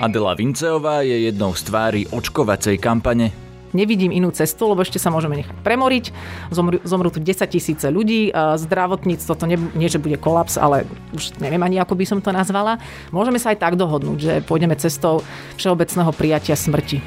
[0.00, 3.36] Adela Vinceová je jednou z tvári očkovacej kampane.
[3.76, 6.04] Nevidím inú cestu, lebo ešte sa môžeme nechať premoriť.
[6.48, 8.32] Zomru, zomrú tu 10 tisíce ľudí.
[8.32, 12.32] Zdravotníctvo to nie, nie, že bude kolaps, ale už neviem ani, ako by som to
[12.32, 12.80] nazvala.
[13.12, 15.20] Môžeme sa aj tak dohodnúť, že pôjdeme cestou
[15.60, 17.04] všeobecného prijatia smrti.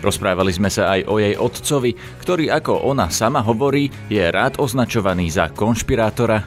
[0.00, 1.92] Rozprávali sme sa aj o jej otcovi,
[2.24, 6.42] ktorý, ako ona sama hovorí, je rád označovaný za konšpirátora.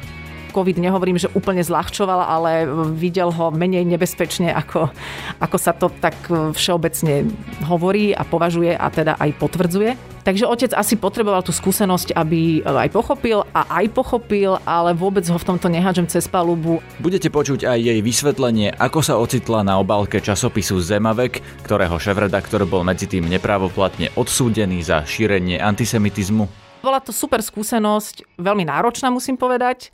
[0.54, 4.94] COVID nehovorím, že úplne zľahčoval, ale videl ho menej nebezpečne, ako,
[5.42, 7.26] ako sa to tak všeobecne
[7.66, 10.14] hovorí a považuje a teda aj potvrdzuje.
[10.24, 15.36] Takže otec asi potreboval tú skúsenosť, aby aj pochopil a aj pochopil, ale vôbec ho
[15.36, 16.80] v tomto nehádžem cez palubu.
[17.04, 22.88] Budete počuť aj jej vysvetlenie, ako sa ocitla na obálke časopisu Zemavek, ktorého šéf-redaktor bol
[22.88, 26.48] medzi tým nepravoplatne odsúdený za šírenie antisemitizmu.
[26.80, 29.92] Bola to super skúsenosť, veľmi náročná musím povedať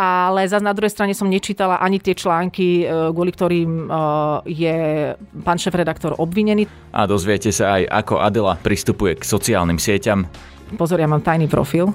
[0.00, 3.88] ale zase na druhej strane som nečítala ani tie články, e, kvôli ktorým e,
[4.48, 4.76] je
[5.44, 6.64] pán šéf-redaktor obvinený.
[6.96, 10.24] A dozviete sa aj, ako Adela pristupuje k sociálnym sieťam.
[10.80, 11.92] Pozor, ja mám tajný profil.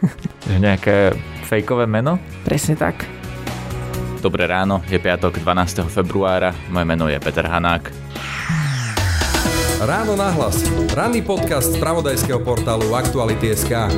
[0.62, 1.10] Nejaké
[1.50, 2.22] fejkové meno?
[2.46, 3.02] Presne tak.
[4.20, 5.90] Dobré ráno, je piatok 12.
[5.90, 7.90] februára, moje meno je Peter Hanák.
[9.80, 10.60] Ráno nahlas.
[10.92, 13.88] Ranný podcast z pravodajského portálu Aktuality.sk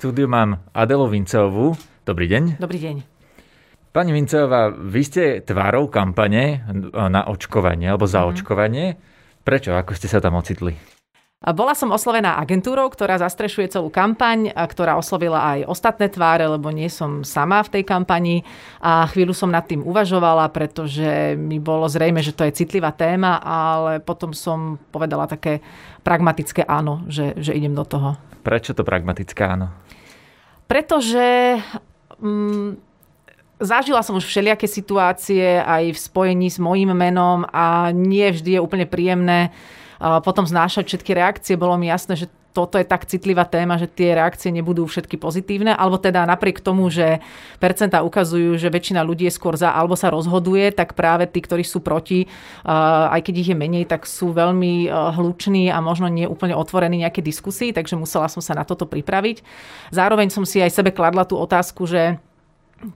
[0.00, 1.76] štúdiu mám Adelu Vinceovú.
[2.08, 2.56] Dobrý deň.
[2.56, 3.04] Dobrý deň.
[3.92, 6.64] Pani Vinceová, vy ste tvárou kampane
[6.96, 8.28] na očkovanie alebo za mm.
[8.32, 8.96] očkovanie.
[9.44, 9.76] Prečo?
[9.76, 10.72] Ako ste sa tam ocitli?
[11.40, 16.68] Bola som oslovená agentúrou, ktorá zastrešuje celú kampaň, a ktorá oslovila aj ostatné tváre, lebo
[16.68, 18.44] nie som sama v tej kampani
[18.76, 23.40] a chvíľu som nad tým uvažovala, pretože mi bolo zrejme, že to je citlivá téma,
[23.40, 25.64] ale potom som povedala také
[26.04, 28.20] pragmatické áno, že, že idem do toho.
[28.44, 29.72] Prečo to pragmatické áno?
[30.68, 31.56] Pretože
[32.20, 32.76] mm,
[33.64, 38.60] zažila som už všelijaké situácie aj v spojení s mojím menom a nie vždy je
[38.60, 39.56] úplne príjemné
[40.00, 41.60] potom znášať všetky reakcie.
[41.60, 45.70] Bolo mi jasné, že toto je tak citlivá téma, že tie reakcie nebudú všetky pozitívne,
[45.70, 47.22] alebo teda napriek tomu, že
[47.62, 51.62] percentá ukazujú, že väčšina ľudí je skôr za, alebo sa rozhoduje, tak práve tí, ktorí
[51.62, 52.26] sú proti,
[52.66, 57.22] aj keď ich je menej, tak sú veľmi hluční a možno nie úplne otvorení nejaké
[57.22, 59.46] diskusii, takže musela som sa na toto pripraviť.
[59.94, 62.18] Zároveň som si aj sebe kladla tú otázku, že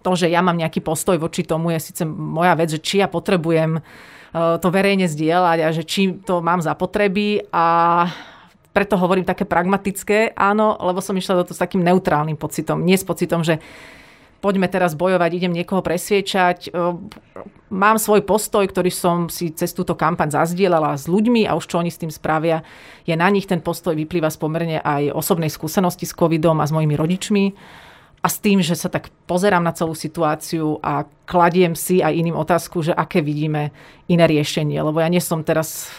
[0.02, 3.06] to, že ja mám nejaký postoj voči tomu, je síce moja vec, že či ja
[3.06, 3.78] potrebujem
[4.34, 8.06] to verejne zdieľať a že čím to mám za potreby a
[8.74, 12.82] preto hovorím také pragmatické áno, lebo som išla do toho s takým neutrálnym pocitom.
[12.82, 13.62] Nie s pocitom, že
[14.42, 16.68] poďme teraz bojovať, idem niekoho presviečať.
[16.68, 16.74] Eh,
[17.70, 21.78] mám svoj postoj, ktorý som si cez túto kampaň zazdielala s ľuďmi a už čo
[21.78, 22.66] oni s tým spravia,
[23.06, 26.74] je na nich ten postoj vyplýva z pomerne aj osobnej skúsenosti s covidom a s
[26.74, 27.44] mojimi rodičmi
[28.24, 32.40] a s tým, že sa tak pozerám na celú situáciu a kladiem si aj iným
[32.40, 33.68] otázku, že aké vidíme
[34.08, 34.80] iné riešenie.
[34.80, 35.92] Lebo ja nie som teraz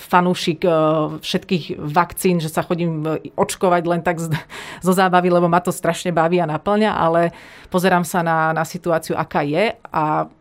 [0.00, 0.72] fanúšik e,
[1.20, 4.16] všetkých vakcín, že sa chodím e, očkovať len tak
[4.86, 7.36] zo zábavy, lebo ma to strašne baví a naplňa, ale
[7.68, 10.32] pozerám sa na, na situáciu, aká je a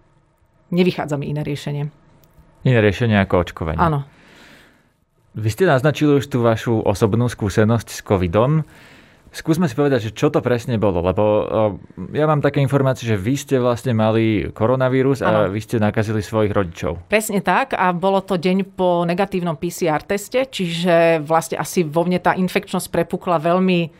[0.71, 1.83] nevychádza mi iné riešenie.
[2.63, 3.83] Iné riešenie ako očkovanie.
[3.83, 4.07] Áno.
[5.35, 8.63] Vy ste naznačili už tú vašu osobnú skúsenosť s covidom.
[9.35, 11.23] Skúsme si povedať, že čo to presne bolo, lebo
[12.15, 15.51] ja mám také informácie, že vy ste vlastne mali koronavírus a ano.
[15.51, 17.11] vy ste nakazili svojich rodičov.
[17.11, 22.23] Presne tak a bolo to deň po negatívnom PCR teste, čiže vlastne asi vo mne
[22.23, 23.91] tá infekčnosť prepukla veľmi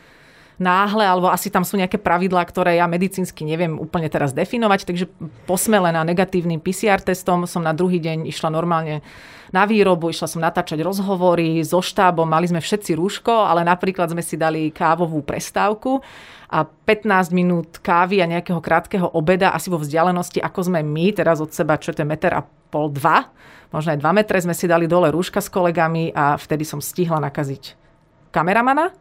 [0.56, 5.06] náhle, alebo asi tam sú nejaké pravidlá, ktoré ja medicínsky neviem úplne teraz definovať, takže
[5.44, 7.44] posmele na negatívnym PCR testom.
[7.44, 9.04] Som na druhý deň išla normálne
[9.52, 14.24] na výrobu, išla som natáčať rozhovory so štábom, mali sme všetci rúško, ale napríklad sme
[14.24, 16.02] si dali kávovú prestávku
[16.50, 21.40] a 15 minút kávy a nejakého krátkeho obeda asi vo vzdialenosti, ako sme my, teraz
[21.44, 23.32] od seba, čo je ten meter a pol, dva,
[23.72, 27.22] možno aj dva metre, sme si dali dole rúška s kolegami a vtedy som stihla
[27.24, 27.86] nakaziť
[28.36, 28.92] kameramana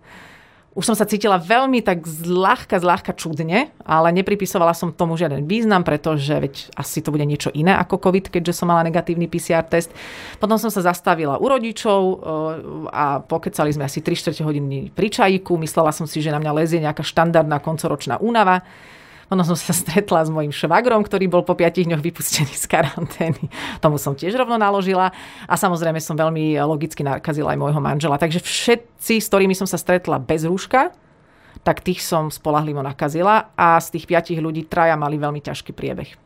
[0.74, 5.86] už som sa cítila veľmi tak zľahka, zľahka čudne, ale nepripisovala som tomu žiaden význam,
[5.86, 9.94] pretože veď asi to bude niečo iné ako COVID, keďže som mala negatívny PCR test.
[10.42, 12.16] Potom som sa zastavila u rodičov eh,
[12.90, 15.54] a pokecali sme asi 3 4 hodiny pri čajíku.
[15.62, 18.66] Myslela som si, že na mňa lezie nejaká štandardná koncoročná únava.
[19.32, 23.48] Ono som sa stretla s mojim švagrom, ktorý bol po 5 dňoch vypustený z karantény.
[23.80, 25.12] Tomu som tiež rovno naložila
[25.48, 28.20] a samozrejme som veľmi logicky nakazila aj môjho manžela.
[28.20, 30.92] Takže všetci, s ktorými som sa stretla bez rúška,
[31.64, 36.20] tak tých som spolahlivo nakazila a z tých piatich ľudí traja mali veľmi ťažký priebeh.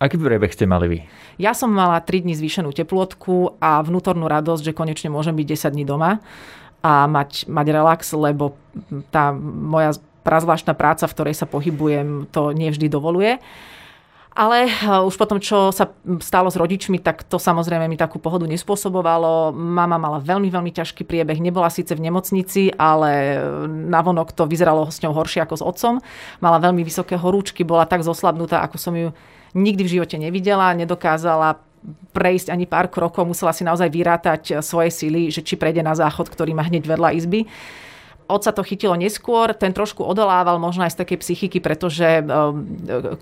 [0.00, 0.98] Aký priebeh ste mali vy?
[1.36, 5.76] Ja som mala 3 dní zvýšenú teplotku a vnútornú radosť, že konečne môžem byť 10
[5.76, 6.24] dní doma
[6.80, 8.56] a mať, mať relax, lebo
[9.12, 13.40] tá moja prazvláštna práca, v ktorej sa pohybujem, to nevždy dovoluje.
[14.30, 14.70] Ale
[15.10, 15.90] už potom, čo sa
[16.22, 19.50] stalo s rodičmi, tak to samozrejme mi takú pohodu nespôsobovalo.
[19.50, 21.42] Mama mala veľmi, veľmi ťažký priebeh.
[21.42, 25.94] Nebola síce v nemocnici, ale navonok to vyzeralo s ňou horšie ako s otcom.
[26.38, 29.10] Mala veľmi vysoké horúčky, bola tak zoslabnutá, ako som ju
[29.58, 30.78] nikdy v živote nevidela.
[30.78, 31.58] Nedokázala
[32.14, 36.30] prejsť ani pár krokov, musela si naozaj vyrátať svoje síly, že či prejde na záchod,
[36.30, 37.50] ktorý má hneď vedľa izby
[38.30, 42.62] otca to chytilo neskôr, ten trošku odolával možno aj z takej psychiky, pretože um,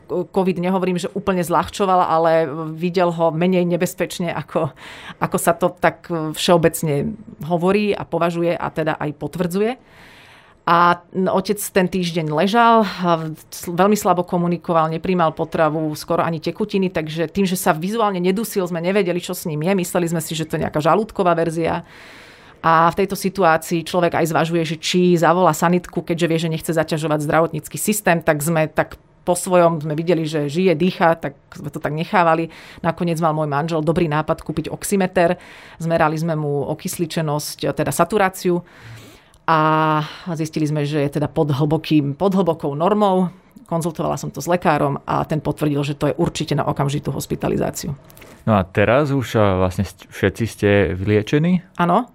[0.08, 2.46] COVID nehovorím, že úplne zľahčoval, ale
[2.76, 4.70] videl ho menej nebezpečne, ako,
[5.18, 7.16] ako sa to tak všeobecne
[7.48, 9.72] hovorí a považuje a teda aj potvrdzuje.
[10.68, 11.00] A
[11.32, 12.84] otec ten týždeň ležal,
[13.64, 18.84] veľmi slabo komunikoval, nepríjmal potravu, skoro ani tekutiny, takže tým, že sa vizuálne nedusil, sme
[18.84, 19.72] nevedeli, čo s ním je.
[19.72, 21.88] Mysleli sme si, že to je nejaká žalúdková verzia
[22.62, 26.72] a v tejto situácii človek aj zvažuje, že či zavolá sanitku, keďže vie, že nechce
[26.74, 31.68] zaťažovať zdravotnícky systém, tak sme tak po svojom sme videli, že žije, dýcha, tak sme
[31.68, 32.48] to tak nechávali.
[32.80, 35.36] Nakoniec mal môj manžel dobrý nápad kúpiť oximeter.
[35.76, 38.64] Zmerali sme mu okysličenosť, teda saturáciu
[39.44, 40.00] a
[40.32, 43.28] zistili sme, že je teda pod, hlbokým, pod hlbokou normou.
[43.68, 47.92] Konzultovala som to s lekárom a ten potvrdil, že to je určite na okamžitú hospitalizáciu.
[48.48, 51.60] No a teraz už vlastne všetci ste vyliečení?
[51.76, 52.08] Áno,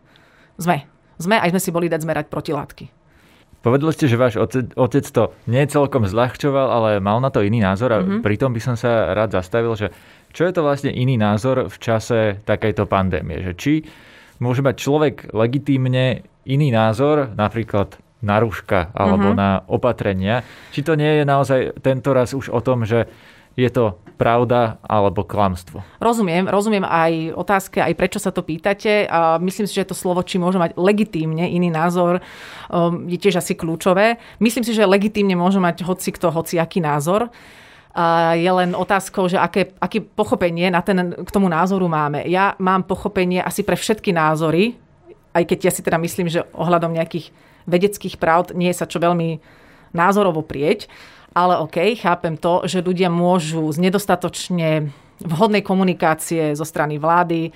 [0.58, 0.86] sme.
[1.22, 2.86] Sme, aj sme si boli dať zmerať protilátky.
[3.64, 7.64] Povedali ste, že váš otec, otec to nie celkom zľahčoval, ale mal na to iný
[7.64, 8.20] názor a mm-hmm.
[8.20, 9.88] pritom by som sa rád zastavil, že
[10.36, 13.40] čo je to vlastne iný názor v čase takejto pandémie?
[13.40, 13.74] Že či
[14.44, 19.40] môže mať človek legitímne iný názor, napríklad na rúška alebo mm-hmm.
[19.40, 20.44] na opatrenia.
[20.76, 23.08] Či to nie je naozaj tento raz už o tom, že
[23.54, 25.82] je to pravda alebo klamstvo.
[26.00, 29.10] Rozumiem, rozumiem aj otázke, aj prečo sa to pýtate.
[29.10, 32.22] A myslím si, že to slovo, či môže mať legitímne iný názor,
[32.70, 34.22] um, je tiež asi kľúčové.
[34.40, 37.30] Myslím si, že legitímne môže mať hoci kto, hoci aký názor.
[37.94, 42.26] A je len otázkou, že aké, aké pochopenie na ten, k tomu názoru máme.
[42.26, 44.74] Ja mám pochopenie asi pre všetky názory,
[45.34, 47.30] aj keď ja si teda myslím, že ohľadom nejakých
[47.70, 49.38] vedeckých pravd nie je sa čo veľmi
[49.94, 50.90] názorovo prieť.
[51.34, 57.50] Ale OK, chápem to, že ľudia môžu z nedostatočne vhodnej komunikácie zo strany vlády,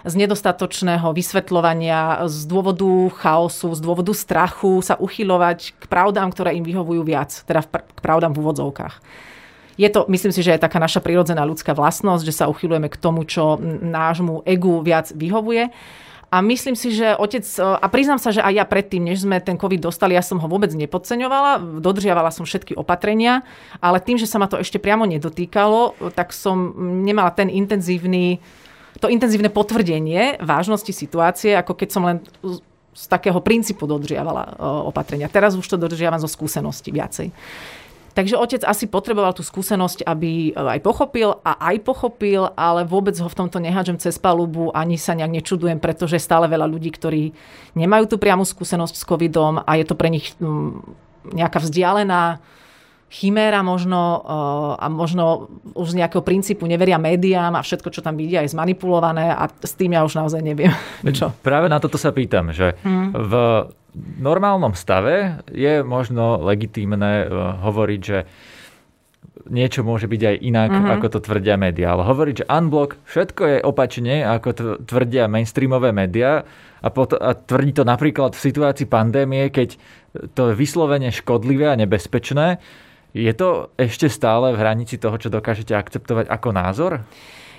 [0.00, 2.88] z nedostatočného vysvetľovania, z dôvodu
[3.20, 8.32] chaosu, z dôvodu strachu sa uchylovať k pravdám, ktoré im vyhovujú viac, teda k pravdám
[8.32, 8.94] v úvodzovkách.
[9.76, 13.00] Je to, myslím si, že je taká naša prirodzená ľudská vlastnosť, že sa uchylujeme k
[13.00, 15.72] tomu, čo nášmu egu viac vyhovuje.
[16.30, 19.42] A myslím si, že otec, e, a priznám sa, že aj ja predtým, než sme
[19.42, 23.42] ten COVID dostali, ja som ho vôbec nepodceňovala, dodržiavala som všetky opatrenia,
[23.82, 26.70] ale tým, že sa ma to ešte priamo nedotýkalo, tak som
[27.02, 28.38] nemala ten intenzívny,
[29.02, 32.22] to intenzívne potvrdenie vážnosti situácie, ako keď som len
[32.94, 34.50] z takého princípu dodržiavala e,
[34.86, 35.26] opatrenia.
[35.26, 37.34] Teraz už to dodržiavam zo skúsenosti viacej.
[38.20, 43.16] Takže otec asi potreboval tú skúsenosť, aby e, aj pochopil a aj pochopil, ale vôbec
[43.16, 46.92] ho v tomto nehádžem cez palubu, ani sa nejak nečudujem, pretože je stále veľa ľudí,
[46.92, 47.32] ktorí
[47.80, 50.84] nemajú tú priamu skúsenosť s covidom a je to pre nich mm,
[51.32, 52.44] nejaká vzdialená
[53.10, 54.18] chiméra možno e,
[54.78, 59.34] a možno už z nejakého princípu neveria médiám a všetko, čo tam vidia, je zmanipulované
[59.34, 60.70] a s tým ja už naozaj neviem.
[61.18, 61.34] Čo?
[61.42, 63.10] Práve na toto sa pýtam, že hmm.
[63.18, 63.32] v
[64.22, 67.28] normálnom stave je možno legitímne eh,
[67.66, 68.18] hovoriť, že
[69.50, 70.94] niečo môže byť aj inak, mm-hmm.
[71.00, 71.96] ako to tvrdia médiá.
[71.96, 74.48] Ale hovoriť, že unblock, všetko je opačne, ako
[74.84, 76.44] tvrdia mainstreamové médiá
[76.84, 79.80] a, pot- a tvrdí to napríklad v situácii pandémie, keď
[80.36, 82.60] to je vyslovene škodlivé a nebezpečné.
[83.10, 86.92] Je to ešte stále v hranici toho, čo dokážete akceptovať ako názor?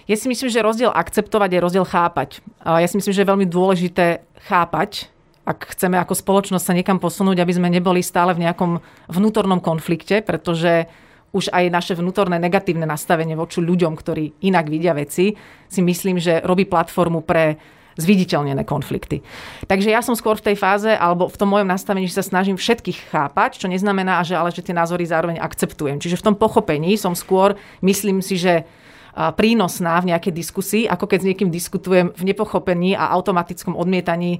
[0.08, 2.40] Ja si myslím, že rozdiel akceptovať je rozdiel chápať.
[2.64, 7.42] Ja si myslím, že je veľmi dôležité chápať ak chceme ako spoločnosť sa niekam posunúť,
[7.42, 8.78] aby sme neboli stále v nejakom
[9.10, 10.86] vnútornom konflikte, pretože
[11.32, 15.34] už aj naše vnútorné negatívne nastavenie voči ľuďom, ktorí inak vidia veci,
[15.66, 17.58] si myslím, že robí platformu pre
[18.00, 19.24] zviditeľnené konflikty.
[19.68, 22.56] Takže ja som skôr v tej fáze, alebo v tom mojom nastavení, že sa snažím
[22.56, 26.00] všetkých chápať, čo neznamená, že ale že tie názory zároveň akceptujem.
[26.00, 28.64] Čiže v tom pochopení som skôr, myslím si, že
[29.12, 34.40] prínosná v nejakej diskusii, ako keď s niekým diskutujem v nepochopení a automatickom odmietaní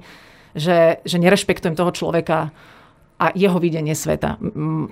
[0.52, 2.52] že, že nerešpektujem toho človeka
[3.22, 4.34] a jeho videnie sveta.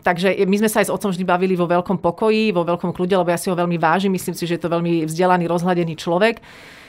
[0.06, 3.18] Takže my sme sa aj s otcom vždy bavili vo veľkom pokoji, vo veľkom kľude,
[3.18, 6.38] lebo ja si ho veľmi vážim, myslím si, že je to veľmi vzdelaný, rozhľadený človek.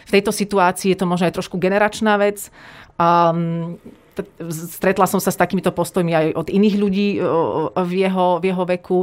[0.05, 2.53] V tejto situácii je to možno aj trošku generačná vec.
[3.01, 3.81] Um,
[4.53, 7.07] stretla som sa s takýmito postojmi aj od iných ľudí
[7.73, 8.99] v jeho, v jeho veku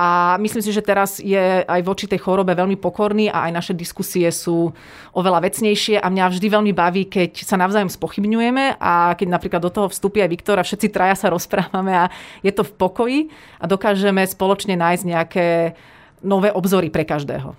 [0.00, 3.74] a myslím si, že teraz je aj voči tej chorobe veľmi pokorný a aj naše
[3.76, 4.72] diskusie sú
[5.12, 9.68] oveľa vecnejšie a mňa vždy veľmi baví, keď sa navzájom spochybňujeme a keď napríklad do
[9.68, 12.08] toho vstupí aj Viktor a všetci traja sa rozprávame a
[12.40, 13.20] je to v pokoji
[13.60, 15.76] a dokážeme spoločne nájsť nejaké
[16.24, 17.52] nové obzory pre každého.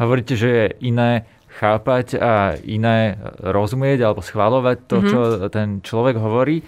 [0.00, 1.28] Hovoríte, že je iné
[1.60, 5.10] chápať a iné rozumieť alebo schváľovať to, mm-hmm.
[5.12, 5.18] čo
[5.52, 6.64] ten človek hovorí.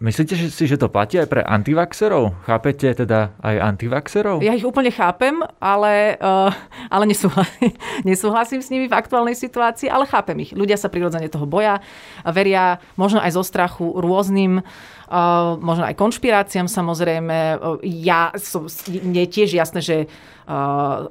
[0.00, 2.32] Myslíte si, že to platí aj pre antivaxerov?
[2.48, 4.40] Chápete teda aj antivaxerov?
[4.40, 6.48] Ja ich úplne chápem, ale, uh,
[6.88, 7.76] ale nesúhlasím,
[8.08, 10.56] nesúhlasím s nimi v aktuálnej situácii, ale chápem ich.
[10.56, 11.84] Ľudia sa prirodzene toho boja,
[12.32, 14.64] veria možno aj zo strachu rôznym
[15.10, 17.58] Uh, možno aj konšpiráciám samozrejme.
[17.82, 19.96] Ja, som, je tiež jasné, že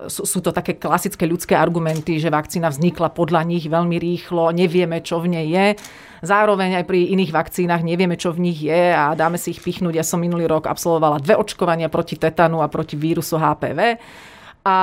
[0.08, 5.00] sú, sú to také klasické ľudské argumenty, že vakcína vznikla podľa nich veľmi rýchlo, nevieme,
[5.00, 5.68] čo v nej je.
[6.20, 9.96] Zároveň aj pri iných vakcínach nevieme, čo v nich je a dáme si ich pichnúť.
[9.96, 13.96] Ja som minulý rok absolvovala dve očkovania proti tetanu a proti vírusu HPV.
[14.68, 14.78] A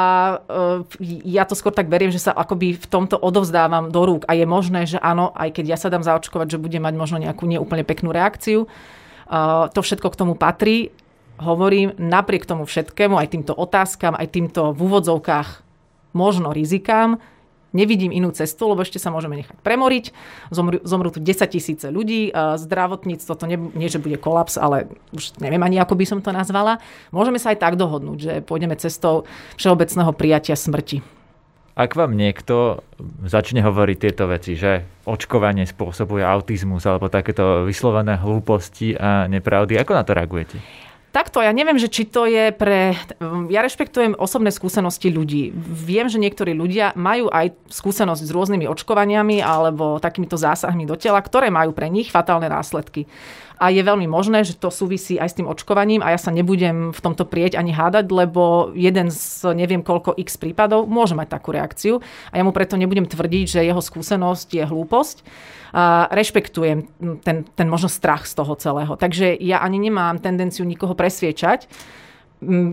[1.28, 4.24] ja to skôr tak beriem, že sa akoby v tomto odovzdávam do rúk.
[4.24, 7.20] A je možné, že áno, aj keď ja sa dám zaočkovať, že budem mať možno
[7.20, 8.64] nejakú neúplne peknú reakciu.
[9.68, 10.96] To všetko k tomu patrí.
[11.36, 15.60] Hovorím, napriek tomu všetkému, aj týmto otázkam, aj týmto v úvodzovkách
[16.16, 17.20] možno rizikám,
[17.76, 20.16] nevidím inú cestu, lebo ešte sa môžeme nechať premoriť.
[20.48, 22.32] Zomru, zomrú tu 10 tisíce ľudí.
[22.32, 26.32] Zdravotníctvo to nie, nie, že bude kolaps, ale už neviem ani, ako by som to
[26.32, 26.80] nazvala.
[27.12, 29.28] Môžeme sa aj tak dohodnúť, že pôjdeme cestou
[29.60, 31.04] všeobecného prijatia smrti.
[31.76, 32.80] Ak vám niekto
[33.28, 39.92] začne hovoriť tieto veci, že očkovanie spôsobuje autizmus alebo takéto vyslovené hlúposti a nepravdy, ako
[39.92, 40.56] na to reagujete?
[41.16, 42.92] Takto, ja neviem, že či to je pre...
[43.48, 45.48] Ja rešpektujem osobné skúsenosti ľudí.
[45.56, 51.24] Viem, že niektorí ľudia majú aj skúsenosť s rôznymi očkovaniami alebo takýmito zásahmi do tela,
[51.24, 53.08] ktoré majú pre nich fatálne následky
[53.56, 56.92] a je veľmi možné, že to súvisí aj s tým očkovaním a ja sa nebudem
[56.92, 61.56] v tomto prieť ani hádať, lebo jeden z neviem koľko x prípadov môže mať takú
[61.56, 65.16] reakciu a ja mu preto nebudem tvrdiť, že jeho skúsenosť je hlúposť.
[65.76, 66.88] A rešpektujem
[67.20, 68.96] ten, ten možno strach z toho celého.
[68.96, 71.68] Takže ja ani nemám tendenciu nikoho presviečať,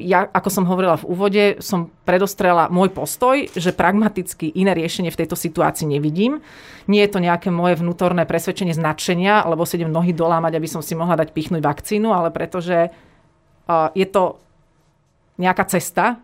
[0.03, 5.19] ja, ako som hovorila v úvode, som predostrela môj postoj, že pragmaticky iné riešenie v
[5.23, 6.43] tejto situácii nevidím.
[6.91, 10.83] Nie je to nejaké moje vnútorné presvedčenie značenia, alebo si idem nohy dolámať, aby som
[10.83, 12.91] si mohla dať pichnúť vakcínu, ale pretože
[13.95, 14.43] je to
[15.39, 16.19] nejaká cesta,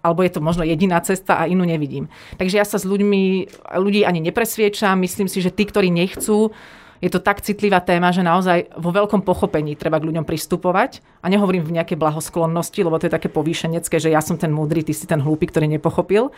[0.00, 2.08] alebo je to možno jediná cesta a inú nevidím.
[2.40, 4.96] Takže ja sa s ľuďmi, ľudí ani nepresviečam.
[4.96, 6.54] Myslím si, že tí, ktorí nechcú,
[7.00, 11.00] je to tak citlivá téma, že naozaj vo veľkom pochopení treba k ľuďom pristupovať.
[11.24, 14.84] A nehovorím v nejakej blahosklonnosti, lebo to je také povýšenecké, že ja som ten múdry,
[14.84, 16.28] ty si ten hlúpy, ktorý nepochopil.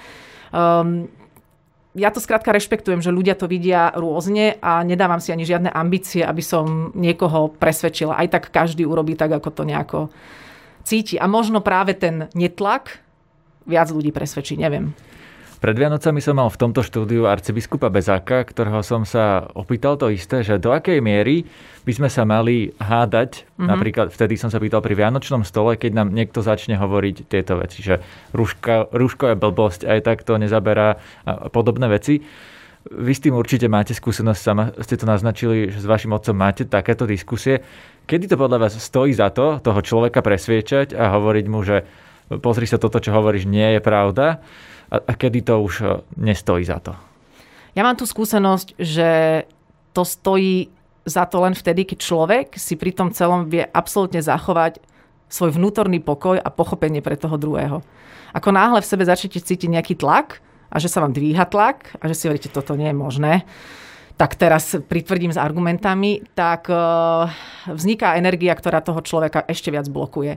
[0.54, 1.10] Um,
[1.92, 6.24] ja to skrátka rešpektujem, že ľudia to vidia rôzne a nedávam si ani žiadne ambície,
[6.24, 8.16] aby som niekoho presvedčila.
[8.16, 10.00] Aj tak každý urobí tak, ako to nejako
[10.86, 11.18] cíti.
[11.18, 13.02] A možno práve ten netlak
[13.66, 14.94] viac ľudí presvedčí, neviem.
[15.62, 20.42] Pred Vianocami som mal v tomto štúdiu arcibiskupa Bezáka, ktorého som sa opýtal to isté,
[20.42, 21.46] že do akej miery
[21.86, 23.70] by sme sa mali hádať, mm-hmm.
[23.70, 27.78] napríklad vtedy som sa pýtal pri Vianočnom stole, keď nám niekto začne hovoriť tieto veci,
[27.78, 28.02] že
[28.34, 32.18] rúška, rúško je blbosť, aj tak to nezaberá a podobné veci.
[32.90, 36.66] Vy s tým určite máte skúsenosť, sama ste to naznačili, že s vašim otcom máte
[36.66, 37.62] takéto diskusie.
[38.10, 41.86] Kedy to podľa vás stojí za to, toho človeka presviečať a hovoriť mu, že
[42.42, 44.42] pozri sa, toto, čo hovoríš, nie je pravda?
[44.92, 45.86] A, a kedy to už e,
[46.20, 46.92] nestojí za to?
[47.72, 49.10] Ja mám tú skúsenosť, že
[49.96, 50.68] to stojí
[51.08, 54.78] za to len vtedy, keď človek si pri tom celom vie absolútne zachovať
[55.32, 57.80] svoj vnútorný pokoj a pochopenie pre toho druhého.
[58.36, 62.04] Ako náhle v sebe začnete cítiť nejaký tlak a že sa vám dvíha tlak a
[62.06, 63.32] že si hovoríte, toto nie je možné,
[64.20, 66.76] tak teraz pritvrdím s argumentami, tak e,
[67.72, 70.36] vzniká energia, ktorá toho človeka ešte viac blokuje.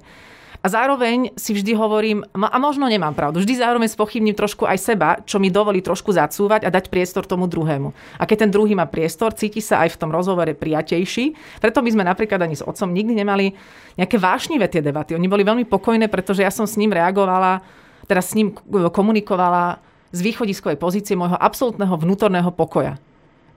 [0.65, 5.21] A zároveň si vždy hovorím, a možno nemám pravdu, vždy zároveň spochybním trošku aj seba,
[5.21, 7.93] čo mi dovolí trošku zacúvať a dať priestor tomu druhému.
[8.17, 11.37] A keď ten druhý má priestor, cíti sa aj v tom rozhovore prijatejší.
[11.61, 13.53] Preto my sme napríklad ani s otcom nikdy nemali
[13.93, 15.13] nejaké vášnivé tie debaty.
[15.13, 17.61] Oni boli veľmi pokojné, pretože ja som s ním reagovala,
[18.09, 18.57] teda s ním
[18.89, 19.77] komunikovala
[20.09, 22.97] z východiskovej pozície môjho absolútneho vnútorného pokoja.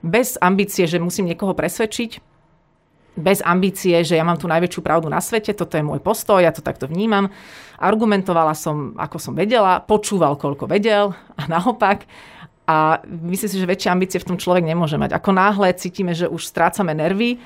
[0.05, 2.28] Bez ambície, že musím niekoho presvedčiť,
[3.17, 6.53] bez ambície, že ja mám tú najväčšiu pravdu na svete, toto je môj postoj, ja
[6.53, 7.31] to takto vnímam.
[7.79, 12.05] Argumentovala som, ako som vedela, počúval, koľko vedel a naopak.
[12.69, 15.17] A myslím si, že väčšie ambície v tom človek nemôže mať.
[15.17, 17.41] Ako náhle cítime, že už strácame nervy,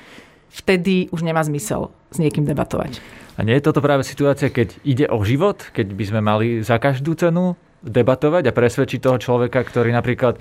[0.52, 3.00] vtedy už nemá zmysel s niekým debatovať.
[3.34, 6.78] A nie je toto práve situácia, keď ide o život, keď by sme mali za
[6.78, 10.38] každú cenu debatovať a presvedčiť toho človeka, ktorý napríklad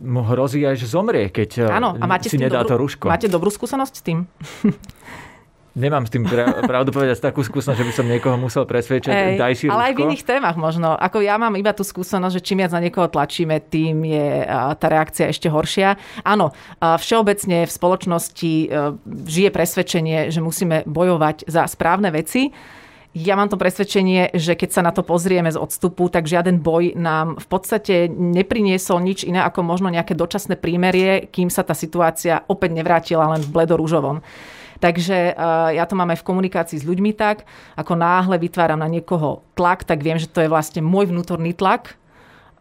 [0.00, 3.06] mu hrozí aj, že zomrie, keď ano, a máte si nedá dobrú, to rúško.
[3.08, 4.18] Máte dobrú skúsenosť s tým?
[5.78, 6.26] Nemám s tým
[6.66, 9.94] pravdu povedať takú skúsenosť, že by som niekoho musel presvedčať, Ej, daj si Ale aj
[9.94, 10.98] v iných témach možno.
[10.98, 14.42] Ako ja mám iba tú skúsenosť, že čím viac na niekoho tlačíme, tým je
[14.74, 15.94] tá reakcia ešte horšia.
[16.26, 16.50] Áno,
[16.82, 18.52] všeobecne v spoločnosti
[19.06, 22.50] žije presvedčenie, že musíme bojovať za správne veci
[23.16, 26.92] ja mám to presvedčenie, že keď sa na to pozrieme z odstupu, tak žiaden boj
[26.92, 32.44] nám v podstate nepriniesol nič iné ako možno nejaké dočasné prímerie, kým sa tá situácia
[32.46, 34.20] opäť nevrátila len v bledorúžovom.
[34.78, 37.42] Takže uh, ja to mám aj v komunikácii s ľuďmi tak,
[37.74, 41.98] ako náhle vytváram na niekoho tlak, tak viem, že to je vlastne môj vnútorný tlak,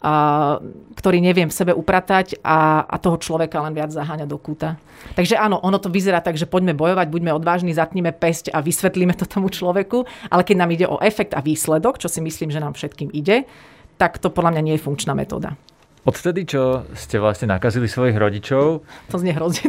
[0.01, 0.57] a,
[0.97, 4.77] ktorý neviem v sebe upratať a, a toho človeka len viac zaháňa do kúta.
[5.13, 9.13] Takže áno, ono to vyzerá tak, že poďme bojovať, buďme odvážni, zatníme pesť a vysvetlíme
[9.17, 12.61] to tomu človeku, ale keď nám ide o efekt a výsledok, čo si myslím, že
[12.61, 13.45] nám všetkým ide,
[13.97, 15.57] tak to podľa mňa nie je funkčná metóda.
[16.07, 18.87] Odtedy, čo ste vlastne nakazili svojich rodičov...
[19.11, 19.67] To znie hrozne.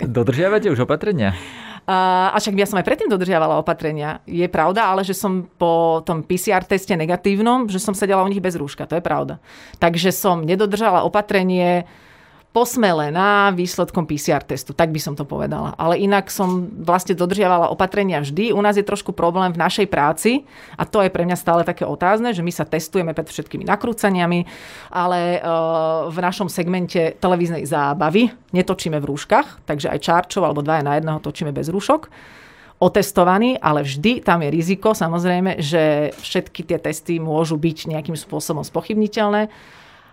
[0.00, 1.36] Dodržiavate už opatrenia?
[1.84, 4.24] A však ja som aj predtým dodržiavala opatrenia.
[4.24, 8.40] Je pravda, ale že som po tom PCR teste negatívnom, že som sedela u nich
[8.40, 8.88] bez rúška.
[8.88, 9.36] To je pravda.
[9.76, 11.84] Takže som nedodržala opatrenie
[12.50, 15.70] posmelená výsledkom PCR testu, tak by som to povedala.
[15.78, 18.50] Ale inak som vlastne dodržiavala opatrenia vždy.
[18.50, 20.42] U nás je trošku problém v našej práci
[20.74, 24.50] a to je pre mňa stále také otázne, že my sa testujeme pred všetkými nakrúcaniami,
[24.90, 25.38] ale
[26.10, 31.22] v našom segmente televíznej zábavy netočíme v rúškach, takže aj čárčov alebo dvaja na jedného
[31.22, 32.10] točíme bez rúšok
[32.80, 38.64] otestovaní, ale vždy tam je riziko, samozrejme, že všetky tie testy môžu byť nejakým spôsobom
[38.64, 39.52] spochybniteľné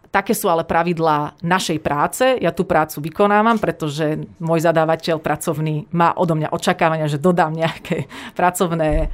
[0.08, 2.24] Také sú ale pravidlá našej práce.
[2.40, 8.08] Ja tú prácu vykonávam, pretože môj zadávateľ pracovný má odo mňa očakávania, že dodám nejaké
[8.40, 9.12] pracovné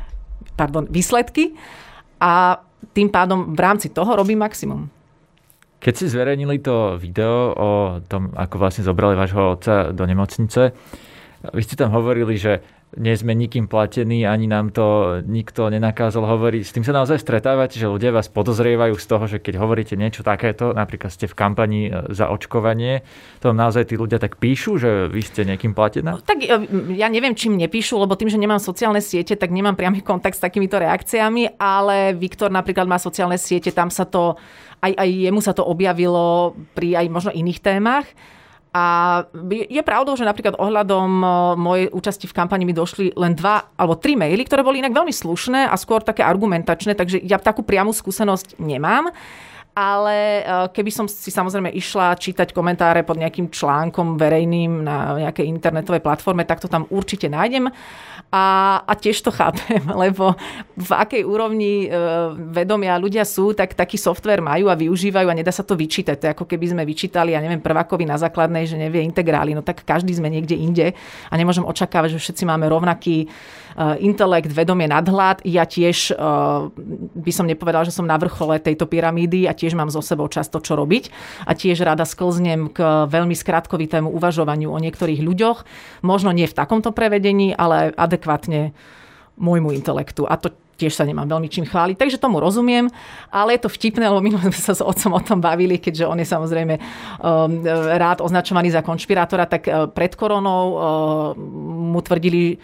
[0.54, 1.58] pardon, výsledky
[2.22, 2.62] a
[2.94, 4.88] tým pádom v rámci toho robím maximum.
[5.84, 7.72] Keď si zverejnili to video o
[8.08, 10.72] tom, ako vlastne zobrali vášho otca do nemocnice,
[11.52, 12.64] vy ste tam hovorili, že
[12.98, 16.62] nie sme nikým platení, ani nám to nikto nenakázal hovoriť.
[16.62, 20.22] S tým sa naozaj stretávate, že ľudia vás podozrievajú z toho, že keď hovoríte niečo
[20.22, 23.02] takéto, napríklad ste v kampani e, za očkovanie,
[23.42, 26.18] to vám naozaj tí ľudia tak píšu, že vy ste niekým platená?
[26.18, 26.54] No, tak e,
[26.94, 30.44] ja neviem, čím nepíšu, lebo tým, že nemám sociálne siete, tak nemám priamy kontakt s
[30.46, 34.38] takýmito reakciami, ale Viktor napríklad má sociálne siete, tam sa to,
[34.86, 38.06] aj, aj jemu sa to objavilo pri aj možno iných témach.
[38.74, 38.84] A
[39.70, 41.10] je pravdou, že napríklad ohľadom
[41.62, 45.14] mojej účasti v kampani mi došli len dva alebo tri maily, ktoré boli inak veľmi
[45.14, 49.14] slušné a skôr také argumentačné, takže ja takú priamu skúsenosť nemám
[49.74, 55.50] ale e, keby som si samozrejme išla čítať komentáre pod nejakým článkom verejným na nejakej
[55.50, 57.74] internetovej platforme, tak to tam určite nájdem.
[58.34, 58.46] A,
[58.86, 60.38] a tiež to chápem, lebo
[60.78, 61.98] v akej úrovni e,
[62.54, 66.16] vedomia ľudia sú, tak taký software majú a využívajú a nedá sa to vyčítať.
[66.22, 69.58] To je ako keby sme vyčítali, ja neviem, prvákovi na základnej, že nevie integrály.
[69.58, 70.94] No tak každý sme niekde inde
[71.30, 73.26] a nemôžem očakávať, že všetci máme rovnaký
[74.02, 75.42] intelekt, vedomie, nadhľad.
[75.46, 76.70] Ja tiež uh,
[77.18, 80.62] by som nepovedal, že som na vrchole tejto pyramídy a tiež mám zo sebou často
[80.62, 81.10] čo robiť.
[81.50, 85.66] A tiež rada sklznem k veľmi skratkovitému uvažovaniu o niektorých ľuďoch.
[86.06, 88.74] Možno nie v takomto prevedení, ale adekvátne
[89.38, 90.30] môjmu intelektu.
[90.30, 92.90] A to tiež sa nemám veľmi čím chváliť, takže tomu rozumiem,
[93.30, 96.18] ale je to vtipné, lebo minule sme sa s otcom o tom bavili, keďže on
[96.18, 97.62] je samozrejme um,
[97.94, 100.78] rád označovaný za konšpirátora, tak pred koronou uh,
[101.94, 102.58] mu tvrdili,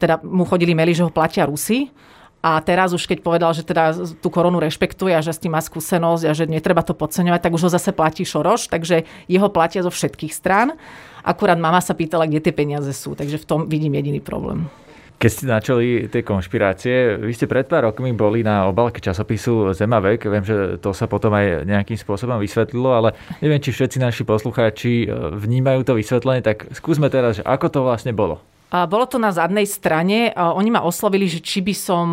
[0.00, 1.92] teda mu chodili maily, že ho platia Rusy.
[2.40, 5.60] A teraz už keď povedal, že teda tú koronu rešpektuje a že s tým má
[5.60, 9.84] skúsenosť a že netreba to podceňovať, tak už ho zase platí Šoroš, takže jeho platia
[9.84, 10.72] zo všetkých strán.
[11.20, 14.72] Akurát mama sa pýtala, kde tie peniaze sú, takže v tom vidím jediný problém.
[15.20, 20.24] Keď ste načali tie konšpirácie, vy ste pred pár rokmi boli na obalke časopisu Zemavek.
[20.24, 23.12] Viem, že to sa potom aj nejakým spôsobom vysvetlilo, ale
[23.44, 28.16] neviem, či všetci naši poslucháči vnímajú to vysvetlenie, tak skúsme teraz, že ako to vlastne
[28.16, 28.40] bolo.
[28.70, 30.30] Bolo to na zadnej strane.
[30.34, 32.06] Oni ma oslovili, že či by som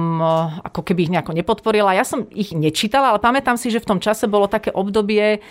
[0.65, 1.93] ako keby ich nejako nepodporila.
[1.93, 5.45] Ja som ich nečítala, ale pamätám si, že v tom čase bolo také obdobie,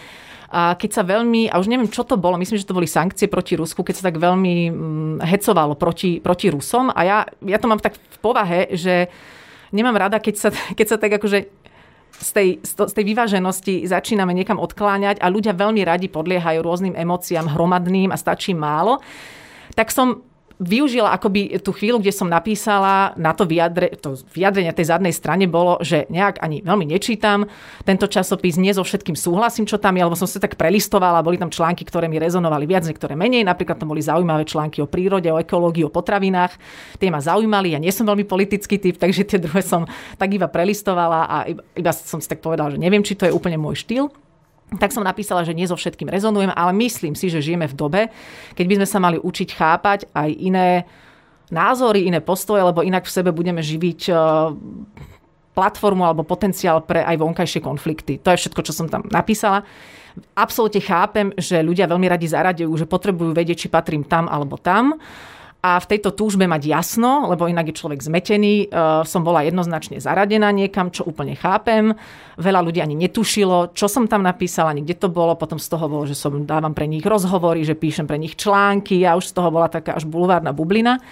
[0.51, 3.59] keď sa veľmi, a už neviem, čo to bolo, myslím, že to boli sankcie proti
[3.59, 6.91] Rusku, keď sa tak veľmi mm, hecovalo proti, proti Rusom.
[6.95, 9.11] A ja, ja to mám tak v povahe, že
[9.75, 11.39] nemám rada, keď sa, keď sa tak akože
[12.17, 17.53] z tej, z tej vyváženosti začíname niekam odkláňať a ľudia veľmi radi podliehajú rôznym emóciám
[17.53, 19.05] hromadným a stačí málo,
[19.77, 20.26] tak som
[20.57, 25.45] využila akoby tú chvíľu, kde som napísala na to, vyjadre, to vyjadrenie tej zadnej strane
[25.45, 27.45] bolo, že nejak ani veľmi nečítam
[27.85, 31.37] tento časopis, nie so všetkým súhlasím, čo tam je, lebo som sa tak prelistovala, boli
[31.37, 35.29] tam články, ktoré mi rezonovali viac, niektoré menej, napríklad tam boli zaujímavé články o prírode,
[35.29, 36.57] o ekológii, o potravinách,
[36.97, 39.85] tie ma zaujímali, ja nie som veľmi politický typ, takže tie druhé som
[40.17, 43.33] tak iba prelistovala a iba, iba som si tak povedala, že neviem, či to je
[43.37, 44.09] úplne môj štýl
[44.67, 48.01] tak som napísala, že nie so všetkým rezonujem, ale myslím si, že žijeme v dobe,
[48.59, 50.83] keď by sme sa mali učiť chápať aj iné
[51.55, 54.13] názory, iné postoje, lebo inak v sebe budeme živiť e,
[55.55, 58.19] platformu alebo potenciál pre aj vonkajšie konflikty.
[58.27, 59.63] To je všetko, čo som tam napísala.
[60.35, 64.99] Absolútne chápem, že ľudia veľmi radi zaradujú, že potrebujú vedieť, či patrím tam alebo tam
[65.67, 69.99] A v tejto túžbe mať jasno, lebo inak je človek zmetený, uh, som bola jednoznačne
[69.99, 71.91] zaradená niekam, čo úplne chápem.
[72.39, 75.35] Veľa ľudí ani netušilo, čo som tam napísala, ani kde to bolo.
[75.35, 79.03] Potom z toho bolo, že som dávam pre nich rozhovory, že píšem pre nich články
[79.03, 81.03] a už z toho bola taká až bulvárna bublina.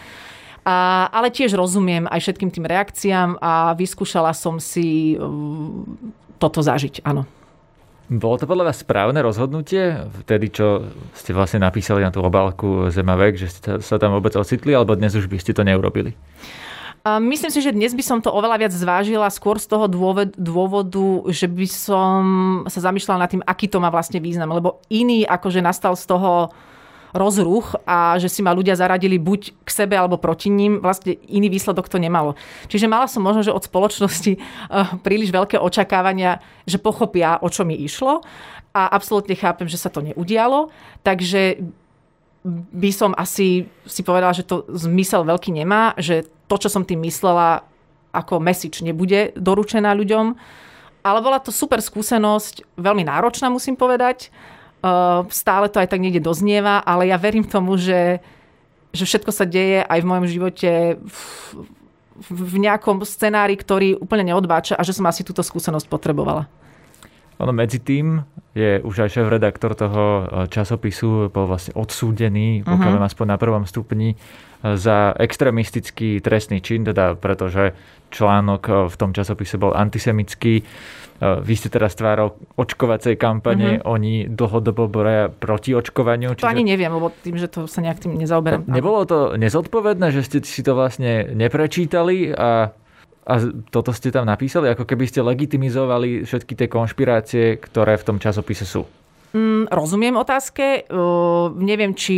[0.63, 5.27] A, ale tiež rozumiem aj všetkým tým reakciám a vyskúšala som si uh,
[6.39, 7.27] toto zažiť, áno.
[8.05, 13.41] Bolo to podľa vás správne rozhodnutie, vtedy, čo ste vlastne napísali na tú obálku Zemavek,
[13.41, 16.13] že ste sa tam vôbec ocitli, alebo dnes už by ste to neurobili?
[17.05, 19.89] Myslím si, že dnes by som to oveľa viac zvážila skôr z toho
[20.37, 22.21] dôvodu, že by som
[22.65, 24.53] sa zamýšľala nad tým, aký to má vlastne význam.
[24.53, 26.49] Lebo iný akože nastal z toho
[27.15, 31.47] rozruch a že si ma ľudia zaradili buď k sebe alebo proti ním, vlastne iný
[31.47, 32.35] výsledok to nemalo.
[32.67, 37.63] Čiže mala som možno, že od spoločnosti uh, príliš veľké očakávania, že pochopia, o čo
[37.63, 38.27] mi išlo
[38.75, 40.75] a absolútne chápem, že sa to neudialo,
[41.07, 41.63] takže
[42.75, 47.01] by som asi si povedala, že to zmysel veľký nemá, že to, čo som tým
[47.07, 47.65] myslela,
[48.13, 50.37] ako message nebude doručená ľuďom.
[51.05, 54.29] Ale bola to super skúsenosť, veľmi náročná musím povedať.
[55.33, 58.21] Stále to aj tak niekde doznieva, ale ja verím tomu, že,
[58.93, 60.71] že všetko sa deje aj v mojom živote
[61.01, 61.21] v,
[62.29, 66.51] v nejakom scenári, ktorý úplne neodbáča a že som asi túto skúsenosť potrebovala.
[67.39, 68.23] Ono medzi tým
[68.55, 73.11] je už aj šéf-redaktor toho e, časopisu bol vlastne odsúdený, pokiaľ uh-huh.
[73.11, 74.17] aspoň na prvom stupni, e,
[74.79, 77.75] za extrémistický trestný čin, teda pretože
[78.15, 80.63] článok e, v tom časopise bol antisemický.
[81.25, 83.87] Vy ste teraz tvárou očkovacej kampane, uh-huh.
[83.87, 86.35] oni dlhodobo boria proti očkovaniu.
[86.35, 86.51] To čiže...
[86.51, 88.67] ani neviem, lebo tým, že to sa nejak tým nezaoberám.
[88.67, 92.75] Nebolo to nezodpovedné, že ste si to vlastne neprečítali a
[93.25, 93.35] a
[93.73, 98.69] toto ste tam napísali, ako keby ste legitimizovali všetky tie konšpirácie, ktoré v tom časopise
[98.69, 98.85] sú.
[99.35, 100.87] Mm, rozumiem otázke.
[100.87, 102.15] Uh, neviem, či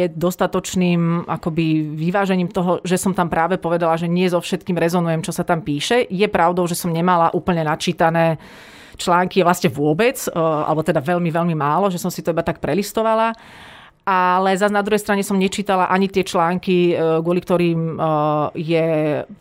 [0.00, 5.20] je dostatočným akoby vyvážením toho, že som tam práve povedala, že nie so všetkým rezonujem,
[5.20, 6.08] čo sa tam píše.
[6.08, 8.40] Je pravdou, že som nemala úplne načítané
[8.96, 12.64] články vlastne vôbec, uh, alebo teda veľmi, veľmi málo, že som si to iba tak
[12.64, 13.36] prelistovala
[14.04, 17.98] ale zase na druhej strane som nečítala ani tie články, e, kvôli ktorým e,
[18.52, 18.86] je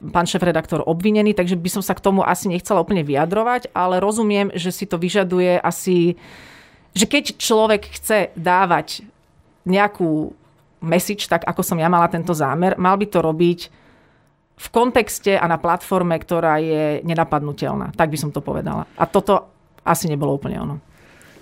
[0.07, 4.55] pán šéf-redaktor obvinený, takže by som sa k tomu asi nechcela úplne vyjadrovať, ale rozumiem,
[4.55, 6.15] že si to vyžaduje asi,
[6.95, 9.03] že keď človek chce dávať
[9.67, 10.31] nejakú
[10.79, 13.59] message, tak ako som ja mala tento zámer, mal by to robiť
[14.53, 17.91] v kontexte a na platforme, ktorá je nenapadnutelná.
[17.99, 18.87] Tak by som to povedala.
[18.95, 19.51] A toto
[19.83, 20.75] asi nebolo úplne ono.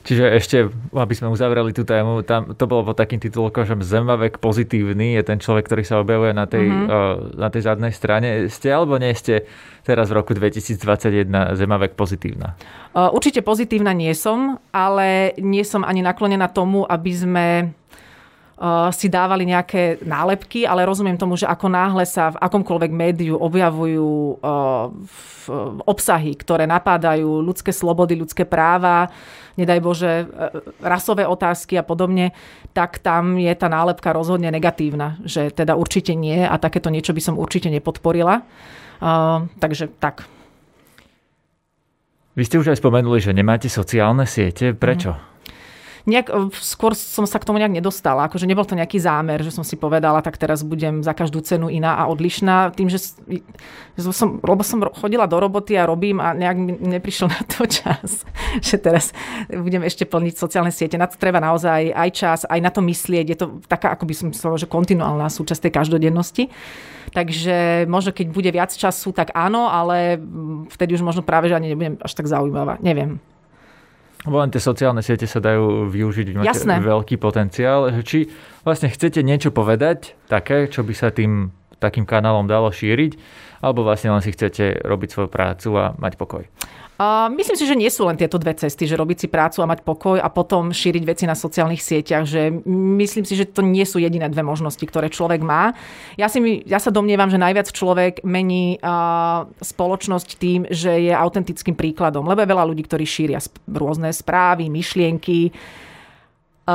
[0.01, 0.57] Čiže ešte,
[0.97, 5.21] aby sme uzavreli tú tému, tam, to bolo pod takým titulkom, že Zemavek pozitívny je
[5.21, 6.87] ten človek, ktorý sa objavuje na tej, mm-hmm.
[6.89, 8.49] uh, na tej zadnej strane.
[8.49, 9.45] Ste alebo nie ste
[9.85, 12.57] teraz v roku 2021 Zemavek pozitívna?
[12.97, 17.45] Uh, určite pozitívna nie som, ale nie som ani naklonená tomu, aby sme
[18.93, 24.37] si dávali nejaké nálepky, ale rozumiem tomu, že ako náhle sa v akomkoľvek médiu objavujú
[25.81, 29.09] obsahy, ktoré napádajú ľudské slobody, ľudské práva,
[29.57, 30.29] nedaj Bože,
[30.77, 32.37] rasové otázky a podobne,
[32.77, 37.21] tak tam je tá nálepka rozhodne negatívna, že teda určite nie a takéto niečo by
[37.25, 38.45] som určite nepodporila.
[39.57, 40.29] takže tak.
[42.37, 44.77] Vy ste už aj spomenuli, že nemáte sociálne siete.
[44.77, 45.17] Prečo?
[45.17, 45.30] Mm
[46.05, 48.25] nejak, e, skôr som sa k tomu nejak nedostala.
[48.25, 51.69] Akože nebol to nejaký zámer, že som si povedala, tak teraz budem za každú cenu
[51.69, 52.73] iná a odlišná.
[52.73, 53.01] Tým, že,
[53.97, 58.25] som, lebo som chodila do roboty a robím a nejak mi neprišiel na to čas,
[58.67, 59.13] že teraz
[59.49, 60.97] budem ešte plniť sociálne siete.
[60.97, 63.25] Na to treba naozaj aj čas, aj na to myslieť.
[63.29, 66.43] Je to taká, ako by som myslela, že kontinuálna súčasť tej každodennosti.
[67.11, 70.15] Takže možno keď bude viac času, tak áno, ale
[70.71, 72.79] vtedy už možno práve, že ani nebudem až tak zaujímavá.
[72.79, 73.19] Neviem.
[74.21, 76.77] Len tie sociálne siete sa dajú využiť, máte Jasné.
[76.77, 77.89] veľký potenciál.
[78.05, 78.29] Či
[78.61, 81.49] vlastne chcete niečo povedať také, čo by sa tým
[81.81, 83.17] takým kanálom dalo šíriť,
[83.65, 86.45] alebo vlastne len si chcete robiť svoju prácu a mať pokoj?
[87.31, 89.81] Myslím si, že nie sú len tieto dve cesty, že robiť si prácu a mať
[89.81, 92.27] pokoj a potom šíriť veci na sociálnych sieťach.
[92.27, 92.61] Že
[93.01, 95.73] myslím si, že to nie sú jediné dve možnosti, ktoré človek má.
[96.19, 101.73] Ja, si, ja sa domnievam, že najviac človek mení uh, spoločnosť tým, že je autentickým
[101.73, 102.27] príkladom.
[102.27, 105.49] Lebo je veľa ľudí, ktorí šíria rôzne správy, myšlienky,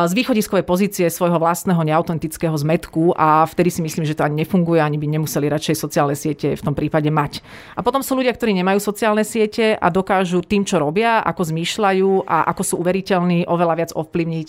[0.05, 4.85] z východiskovej pozície svojho vlastného neautentického zmetku a vtedy si myslím, že to ani nefunguje,
[4.85, 7.41] ani by nemuseli radšej sociálne siete v tom prípade mať.
[7.73, 12.29] A potom sú ľudia, ktorí nemajú sociálne siete a dokážu tým, čo robia, ako zmýšľajú
[12.29, 14.49] a ako sú uveriteľní, oveľa viac ovplyvniť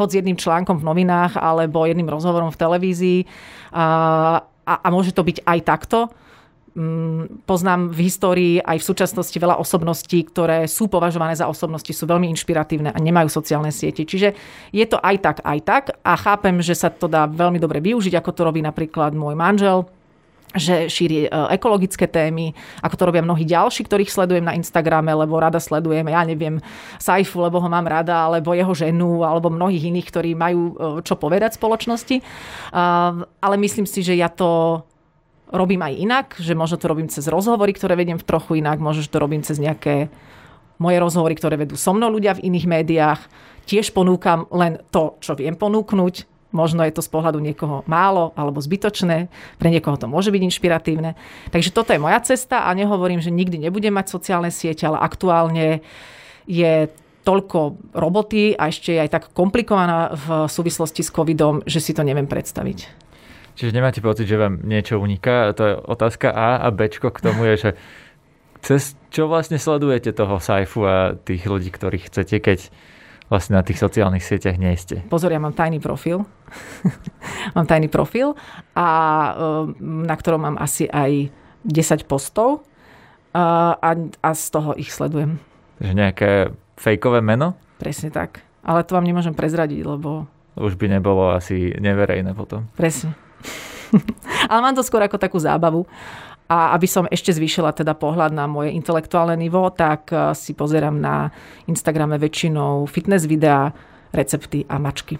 [0.00, 3.20] hoď s jedným článkom v novinách alebo jedným rozhovorom v televízii.
[3.74, 3.84] A,
[4.66, 5.98] a, a môže to byť aj takto
[7.46, 12.30] poznám v histórii aj v súčasnosti veľa osobností, ktoré sú považované za osobnosti, sú veľmi
[12.30, 14.06] inšpiratívne a nemajú sociálne siete.
[14.06, 14.38] Čiže
[14.70, 18.14] je to aj tak, aj tak a chápem, že sa to dá veľmi dobre využiť,
[18.14, 19.90] ako to robí napríklad môj manžel,
[20.50, 22.50] že šíri e, ekologické témy,
[22.82, 26.58] ako to robia mnohí ďalší, ktorých sledujem na Instagrame, lebo rada sledujem, ja neviem,
[26.98, 30.74] Saifu, lebo ho mám rada, alebo jeho ženu, alebo mnohých iných, ktorí majú e,
[31.06, 32.22] čo povedať spoločnosti.
[33.40, 34.82] Ale myslím si, že ja to
[35.50, 39.02] robím aj inak, že možno to robím cez rozhovory, ktoré vediem v trochu inak, možno,
[39.04, 40.08] to robím cez nejaké
[40.80, 43.20] moje rozhovory, ktoré vedú so mnou ľudia v iných médiách.
[43.68, 46.24] Tiež ponúkam len to, čo viem ponúknuť.
[46.50, 49.30] Možno je to z pohľadu niekoho málo alebo zbytočné,
[49.62, 51.14] pre niekoho to môže byť inšpiratívne.
[51.54, 55.78] Takže toto je moja cesta a nehovorím, že nikdy nebudem mať sociálne siete, ale aktuálne
[56.50, 56.90] je
[57.22, 62.02] toľko roboty a ešte je aj tak komplikovaná v súvislosti s covidom, že si to
[62.02, 63.09] neviem predstaviť.
[63.58, 65.52] Čiže nemáte pocit, že vám niečo uniká?
[65.56, 67.70] To je otázka A a B k tomu je, že
[68.60, 72.68] cez čo vlastne sledujete toho Saifu a tých ľudí, ktorých chcete, keď
[73.32, 75.06] vlastne na tých sociálnych sieťach nie ste?
[75.08, 76.26] Pozor, ja mám tajný profil.
[77.56, 78.34] mám tajný profil
[78.74, 78.88] a
[79.32, 81.30] ehm, na ktorom mám asi aj
[81.64, 82.66] 10 postov
[83.30, 85.38] a, a z toho ich sledujem.
[85.78, 86.30] Takže nejaké
[86.76, 87.54] fejkové meno?
[87.78, 88.42] Presne tak.
[88.60, 90.28] Ale to vám nemôžem prezradiť, lebo...
[90.58, 92.68] Už by nebolo asi neverejné potom.
[92.76, 93.16] Presne.
[94.50, 95.86] Ale mám to skôr ako takú zábavu.
[96.50, 100.98] A aby som ešte zvýšila teda pohľad na moje intelektuálne nivo, tak eh, si pozerám
[100.98, 101.30] na
[101.70, 103.70] Instagrame väčšinou fitness videá,
[104.10, 105.16] recepty a mačky.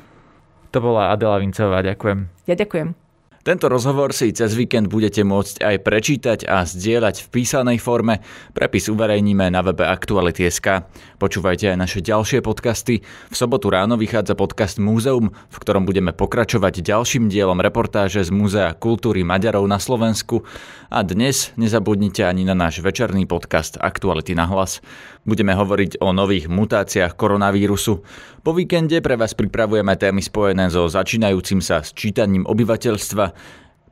[0.75, 2.31] To bola Adela Vincová, ďakujem.
[2.47, 3.00] Ja ďakujem.
[3.41, 8.21] Tento rozhovor si cez víkend budete môcť aj prečítať a zdieľať v písanej forme.
[8.53, 10.85] Prepis uverejníme na webe Aktuality.sk.
[11.17, 13.01] Počúvajte aj naše ďalšie podcasty.
[13.01, 18.77] V sobotu ráno vychádza podcast Múzeum, v ktorom budeme pokračovať ďalším dielom reportáže z Múzea
[18.77, 20.45] kultúry Maďarov na Slovensku.
[20.93, 24.85] A dnes nezabudnite ani na náš večerný podcast Aktuality na hlas.
[25.25, 28.05] Budeme hovoriť o nových mutáciách koronavírusu.
[28.41, 33.30] Po víkende pre vás pripravujeme témy spojené so začínajúcim sa sčítaním obyvateľstva.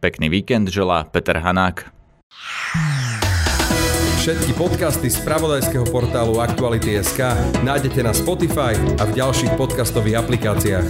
[0.01, 1.91] Pekný víkend želá Peter Hanák.
[4.19, 7.19] Všetky podcasty z pravodajského portálu Aktuality.sk
[7.65, 10.87] nájdete na Spotify a v ďalších podcastových aplikáciách.